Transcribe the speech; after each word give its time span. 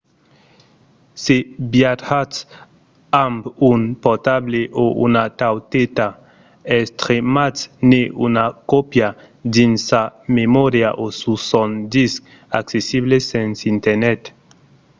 se 1.23 1.35
viatjatz 1.73 2.37
amb 3.25 3.41
un 3.71 3.81
portable 4.05 4.61
o 4.83 4.85
una 5.05 5.23
tauleta 5.39 6.07
estrematz-ne 6.79 8.01
una 8.27 8.45
còpia 8.71 9.09
dins 9.55 9.77
sa 9.89 10.01
memòria 10.39 10.89
o 11.03 11.05
sus 11.21 11.39
son 11.51 11.69
disc 11.95 12.17
accessible 12.59 13.15
sens 13.31 13.57
internet 13.73 14.21